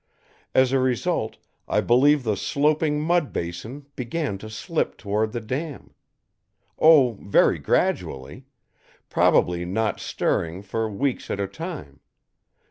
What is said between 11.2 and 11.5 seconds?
at a